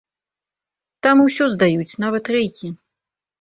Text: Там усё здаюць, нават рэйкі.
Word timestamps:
Там 1.07 1.21
усё 1.25 1.43
здаюць, 1.57 1.99
нават 2.05 2.23
рэйкі. 2.39 2.73